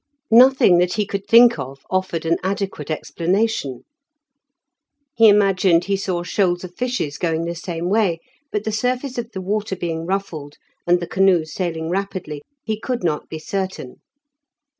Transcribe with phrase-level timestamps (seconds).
[0.31, 3.83] Nothing that he could think of offered an adequate explanation.
[5.13, 8.19] He imagined he saw shoals of fishes going the same way,
[8.51, 10.55] but the surface of the water being ruffled,
[10.87, 13.97] and the canoe sailing rapidly, he could not be certain.